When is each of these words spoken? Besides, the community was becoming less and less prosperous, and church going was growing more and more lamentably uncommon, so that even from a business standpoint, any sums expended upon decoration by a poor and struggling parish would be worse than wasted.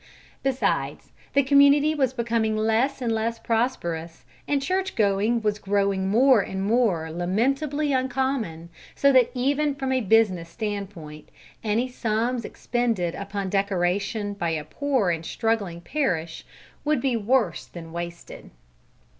Besides, 0.41 1.11
the 1.33 1.43
community 1.43 1.93
was 1.93 2.11
becoming 2.11 2.57
less 2.57 3.03
and 3.03 3.11
less 3.11 3.37
prosperous, 3.37 4.25
and 4.47 4.59
church 4.59 4.95
going 4.95 5.43
was 5.43 5.59
growing 5.59 6.09
more 6.09 6.41
and 6.41 6.63
more 6.65 7.11
lamentably 7.11 7.93
uncommon, 7.93 8.69
so 8.95 9.11
that 9.11 9.29
even 9.35 9.75
from 9.75 9.91
a 9.91 10.01
business 10.01 10.49
standpoint, 10.49 11.29
any 11.63 11.87
sums 11.87 12.43
expended 12.45 13.13
upon 13.13 13.51
decoration 13.51 14.33
by 14.33 14.49
a 14.49 14.63
poor 14.65 15.11
and 15.11 15.23
struggling 15.23 15.81
parish 15.81 16.47
would 16.83 16.99
be 16.99 17.15
worse 17.15 17.67
than 17.67 17.91
wasted. 17.91 18.49